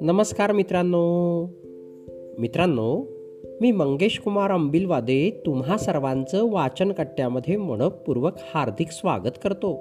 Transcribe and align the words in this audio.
नमस्कार 0.00 0.52
मित्रांनो. 0.52 1.46
मित्रांनो 2.38 3.06
मी 3.60 3.72
मंगेश 3.72 4.18
कुमार 4.18 4.50
अंबिलवादे 4.50 5.42
तुम्हा 5.46 5.78
सर्वांचं 5.78 6.50
वाचन 6.52 6.92
कट्ट्यामध्ये 6.92 7.56
मनपूर्वक 7.56 8.32
हार्दिक 8.54 8.90
स्वागत 8.90 9.38
करतो. 9.44 9.80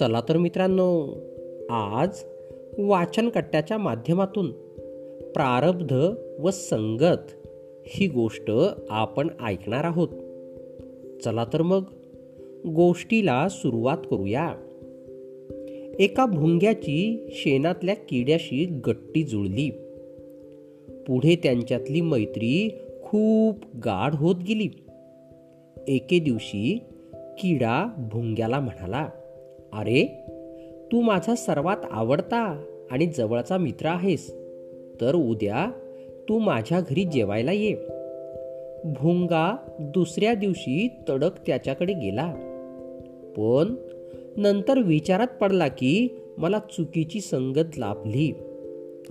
चला 0.00 0.20
तर 0.28 0.36
मित्रांनो 0.36 1.06
आज 1.70 2.24
वाचन 2.78 3.28
कट्ट्याच्या 3.28 3.78
माध्यमातून 3.78 4.50
प्रारब्ध 5.32 5.92
व 6.38 6.50
संगत 6.50 7.46
ही 7.86 8.06
गोष्ट 8.06 8.50
आपण 8.90 9.28
ऐकणार 9.44 9.84
आहोत. 9.84 10.08
चला 11.24 11.44
तर 11.52 11.62
मग 11.62 11.82
गोष्टीला 12.66 13.48
सुरुवात 13.48 13.98
करूया. 14.10 14.54
एका 15.98 16.26
भुंग्याची 16.26 17.28
शेणातल्या 17.32 17.94
किड्याशी 17.94 18.64
गट्टी 18.86 19.22
जुळली. 19.22 19.70
पुढे 21.06 21.36
त्यांच्यातली 21.42 22.00
मैत्री 22.00 22.70
खूप 23.02 23.58
गाढ 23.84 24.14
होत 24.14 24.34
गेली. 24.48 24.68
एके 25.88 26.18
दिवशी 26.18 26.78
किडा 27.14 28.08
भुंग्याला 28.12 28.60
म्हणाला 28.60 29.08
अरे 29.72 30.18
तू 30.92 31.00
माझा 31.00 31.34
सर्वात 31.34 31.76
आवडता 31.90 32.64
आणि 32.90 33.06
जवळचा 33.06 33.56
मित्र 33.56 33.86
आहेस 33.86 34.34
तर 35.00 35.14
उद्या 35.14 35.70
तू 36.28 36.38
माझ्या 36.38 36.80
घरी 36.80 37.04
जेवायला 37.04 37.52
ये. 37.52 37.74
भुंगा 38.84 39.56
दुसऱ्या 39.80 40.34
दिवशी 40.34 40.88
तडक 41.08 41.46
त्याच्याकडे 41.46 41.92
गेला. 41.92 42.45
पण 43.36 43.74
नंतर 44.36 44.78
विचारात 44.78 45.26
पडला 45.26 45.68
की 45.68 46.08
मला 46.38 46.58
चुकीची 46.58 47.20
संगत 47.20 47.78
लाभली. 47.78 48.32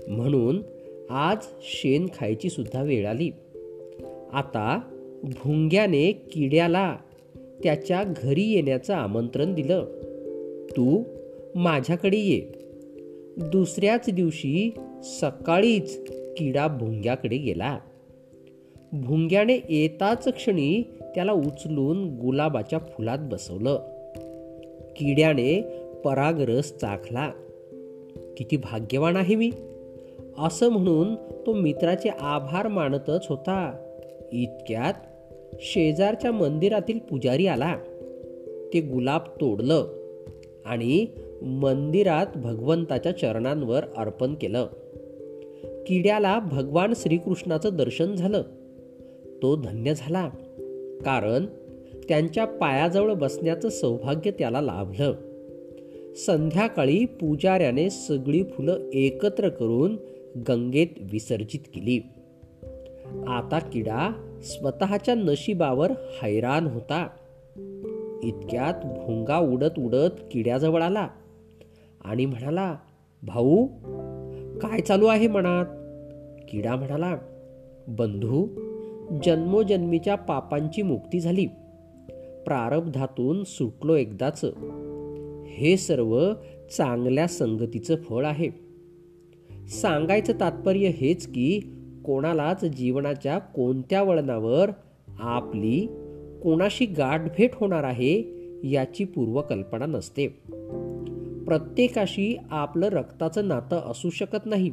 म्हणून 0.07 0.61
आज 1.09 1.37
शेण 1.61 2.07
खायची 2.13 2.49
सुद्धा 2.49 2.81
वेळ 2.81 3.07
आली. 3.07 3.31
आता 4.33 4.79
भुंग्याने 5.23 6.11
किड्याला 6.11 6.97
त्याच्या 7.63 8.03
घरी 8.17 8.43
येण्याचं 8.43 8.93
आमंत्रण 8.93 9.53
दिलं. 9.53 9.85
तू 10.71 11.03
माझ्याकडे 11.55 12.17
ये. 12.17 12.41
दुसऱ्याच 13.37 14.09
दिवशी 14.13 14.73
सकाळीच 15.03 16.11
किडा 16.37 16.67
भुंग्याकडे 16.67 17.37
गेला. 17.37 17.79
भुंग्याने 18.93 19.55
येताच 19.69 20.27
क्षणी 20.27 20.81
त्याला 21.15 21.31
उचलून 21.31 22.15
गुलाबाच्या 22.15 22.79
फुलात 22.79 23.17
बसवलं. 23.21 23.94
किड्याने 24.95 25.61
परागरस 26.05 26.77
चाखला. 26.77 27.31
किती 28.37 28.57
भाग्यवान 28.57 29.15
आहे 29.15 29.35
मी. 29.35 29.51
असं 30.39 30.69
म्हणून 30.69 31.15
तो 31.15 31.53
मित्राचे 31.53 32.09
आभार 32.09 32.67
मानतच 32.67 33.25
होता. 33.29 33.77
इतक्यात 34.33 34.93
शेजारच्या 35.53 36.31
मंदिरातील 36.31 36.99
पुजारी 36.99 37.47
आला. 37.47 37.77
ते 38.73 38.81
गुलाब 38.81 39.21
तोडलं 39.41 39.87
आणि 40.65 41.05
मंदिरात 41.41 42.27
भगवंताच्या 42.35 43.11
चरणांवर 43.11 43.83
अर्पण 43.97 44.33
केलं. 44.33 44.67
किड्याला 45.87 46.39
भगवान 46.39 46.93
श्रीकृष्णाचं 46.95 47.69
दर्शन 47.73 48.15
झालं. 48.15 48.41
तो 49.41 49.55
धन्य 49.55 49.93
झाला. 49.93 50.29
कारण 51.05 51.45
त्यांच्या 52.09 52.45
पायाजवळ 52.45 53.13
बसण्याचं 53.13 53.69
सौभाग्य 53.69 54.31
त्याला 54.31 54.61
लाभलं. 54.61 55.13
संध्याकाळी 56.15 57.05
पुजाऱ्याने 57.05 57.89
सगळी 57.89 58.43
फुलं 58.43 58.89
एकत्र 58.93 59.49
करून 59.49 59.97
गंगेत 60.47 60.87
विसर्जित 60.99 61.59
केली. 61.59 61.99
आता 63.27 63.59
किडा 63.59 64.11
स्वतःच्या 64.43 65.15
नशिबावर 65.15 65.91
हैराण 65.91 66.67
होता. 66.67 67.07
इतक्यात 68.23 68.85
भोंगा 68.85 69.37
उडत 69.37 69.79
उडत 69.79 70.21
किड्याजवळ 70.31 70.81
आला 70.81 71.07
आणि 72.05 72.25
म्हणाला 72.25 72.75
भाऊ 73.23 73.65
काय 74.61 74.81
चालू 74.81 75.05
आहे 75.05 75.27
मनात? 75.27 75.65
किडा 76.49 76.75
म्हणाला 76.75 77.17
बंधू 77.87 78.47
जन्मोजन्मीच्या 79.23 80.15
पापांची 80.15 80.81
मुक्ती 80.81 81.19
झाली. 81.19 81.45
प्रारब्धातून 82.45 83.43
सुटलो 83.43 83.95
एकदाच. 83.95 84.45
हे 85.47 85.77
सर्व 85.77 86.33
चांगल्या 86.77 87.27
संगतीचं 87.27 87.95
फळ 87.95 88.25
आहे. 88.25 88.49
सांगायचं 89.67 90.33
तात्पर्य 90.39 90.87
हेच 90.87 91.27
की 91.27 91.59
कोणालाच 92.05 92.65
जीवनाच्या 92.65 93.37
कोणत्या 93.37 94.03
वळणावर 94.03 94.71
आपली 95.19 95.87
कोणाशी 96.43 96.85
गाठभेट 96.85 97.51
होणार 97.53 97.83
आहे 97.83 98.23
याची 98.63 99.03
पूर्वकल्पना 99.03 99.85
नसते. 99.85 100.27
प्रत्येकाशी 101.47 102.37
आपलं 102.51 102.87
रक्ताचं 102.87 103.47
नातं 103.47 103.91
असू 103.91 104.09
शकत 104.09 104.45
नाही. 104.45 104.71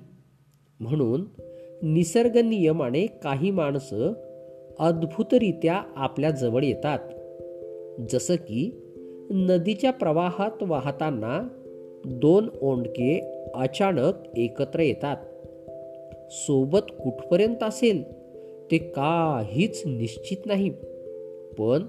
म्हणून 0.81 1.25
निसर्ग 1.83 2.37
नियमाने 2.37 3.07
काही 3.07 3.51
माणसं 3.51 4.13
अद्भुतरित्या 4.79 5.83
आपल्या 5.97 6.31
जवळ 6.31 6.65
येतात. 6.65 6.99
जसं 8.11 8.35
की 8.35 8.75
नदीच्या 9.31 9.91
प्रवाहात 9.91 10.63
वाहताना 10.63 11.49
दोन 12.05 12.49
ओंडके 12.63 13.21
अचानक 13.55 14.13
एकत्र 14.37 14.81
येतात. 14.81 15.17
सोबत 16.31 16.79
कुठपर्यंत 16.79 17.63
असेल 17.63 18.03
ते 18.71 18.79
काहीच 18.79 19.83
निश्चित 19.87 20.37
नाही. 20.47 20.71
पण 21.59 21.83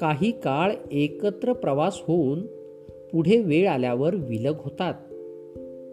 काही 0.00 0.30
काळ 0.30 0.72
एकत्र 0.92 1.52
प्रवास 1.52 2.02
होऊन 2.02 2.46
पुढे 3.12 3.40
वेळ 3.40 3.68
आल्यावर 3.68 4.14
विलग 4.14 4.54
होतात. 4.58 4.94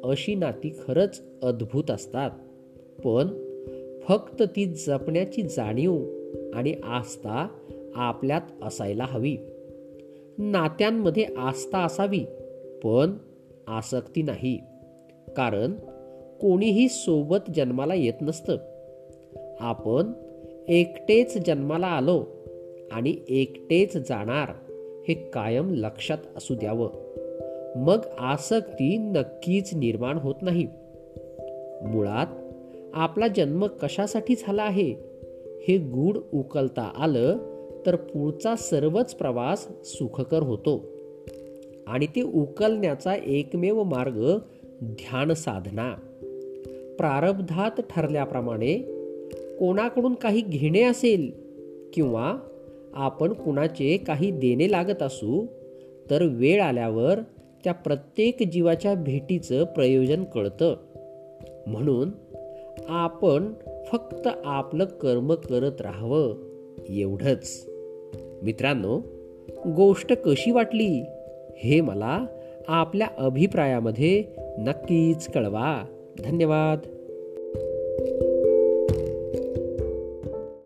अशी 0.04 0.36
नाती 0.36 0.70
खरंच 0.70 1.22
अद्भुत 1.44 1.92
असतात. 1.92 2.32
पण 3.06 3.28
फक्त 4.02 4.44
ती 4.56 4.66
जपण्याची 4.66 5.42
जाणीव 5.42 5.96
आणि 6.54 6.74
आस्था 6.84 7.48
आपल्यात 7.96 8.42
असायला 8.62 9.06
हवी. 9.10 9.38
नात्यांमध्ये 10.38 11.26
आस्था 11.38 11.78
असावी 11.78 12.26
पण 12.84 13.12
आसक्ती 13.68 14.22
नाही. 14.22 14.60
कारण 15.38 15.72
कोणीही 16.42 16.90
सोबत 16.90 17.52
जन्माला 17.56 17.94
येत 17.94 18.14
नसतं. 18.22 18.58
आपण 19.60 20.12
एकटेच 20.68 21.38
जन्माला 21.46 21.88
आलो 21.88 22.26
आणि 22.92 23.16
एकटेच 23.30 23.98
जाणार 23.98 24.50
हे 25.08 25.14
कायम 25.14 25.74
लक्षात 25.74 26.18
असू 26.38 26.56
द्यावं. 26.56 26.90
मग 27.76 28.00
आसक्ती 28.20 28.98
नक्कीच 28.98 29.74
निर्माण 29.74 30.18
होत 30.18 30.36
नाही. 30.42 30.68
मुळात 31.88 32.28
आपला 32.94 33.28
जन्म 33.28 33.68
कशासाठी 33.68 34.36
झाला 34.36 34.64
आहे? 34.64 34.96
हे 35.68 35.78
गूढ 35.78 36.18
उकलता 36.34 36.92
आलं 36.96 37.53
तर 37.86 37.96
पुढचा 37.96 38.56
सर्वच 38.56 39.16
प्रवास 39.16 39.68
सुखकर 39.86 40.40
होतो. 40.40 40.86
आणि 41.88 42.06
ते 42.06 42.22
उकलण्याचा 42.22 43.16
एकमेव 43.16 43.84
मार्ग 43.84 44.38
ध्यान 44.84 45.34
साधना. 45.34 45.96
प्रारब्धात 46.98 47.82
ठरल्याप्रमाणे 47.90 48.78
कोणाकडून 49.60 50.14
काही 50.14 50.42
घेणे 50.42 50.84
असेल 50.84 51.32
किंवा 51.94 52.38
आपण 52.94 53.34
कुणाचे 53.34 53.98
काही 53.98 54.32
देणे 54.32 54.72
लागत 54.72 55.04
असू 55.04 55.46
तर 56.10 56.24
वेळ 56.24 56.62
आल्यावर 56.62 57.20
त्या 57.64 57.74
प्रत्येक 57.74 58.44
जीवाच्या 58.44 58.96
भेटीचं 58.96 59.64
प्रयोजन 59.64 60.24
कळतं. 60.24 60.76
म्हणून 61.68 62.10
आपण 62.90 63.54
फक्त 63.92 64.28
आपलं 64.46 64.86
कर्म 64.86 65.34
करत 65.34 65.82
राहावं 65.82 66.36
एवढंच. 66.90 67.73
मित्रांनो 68.44 69.00
गोष्ट 69.76 70.14
कशी 70.14 70.52
वाटली 70.52 71.06
हे 71.58 71.82
मला 71.82 72.26
आपल्या 72.68 73.08
अभिप्रायामध्ये 73.18 74.24
नक्कीच 74.58 75.28
कळवा. 75.28 75.86
धन्यवाद. 76.24 76.80